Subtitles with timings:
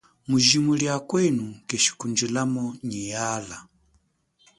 [0.27, 3.57] Mujimo lia kwenu keshikundjilamo nyi yala.